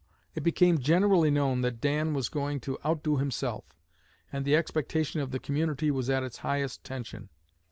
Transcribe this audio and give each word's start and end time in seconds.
It 0.33 0.41
became 0.41 0.79
generally 0.79 1.29
known 1.29 1.61
that 1.61 1.79
Dan 1.79 2.15
was 2.15 2.27
going 2.27 2.59
to 2.61 2.79
out 2.83 3.03
do 3.03 3.17
himself, 3.17 3.77
and 4.33 4.43
the 4.43 4.55
expectation 4.55 5.19
of 5.19 5.29
the 5.29 5.37
community 5.39 5.91
was 5.91 6.09
at 6.09 6.23
its 6.23 6.37
highest 6.37 6.83
tension. 6.83 7.29